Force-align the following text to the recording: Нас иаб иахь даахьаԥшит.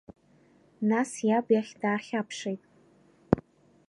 Нас 0.89 1.11
иаб 1.27 1.47
иахь 1.53 1.73
даахьаԥшит. 1.81 2.61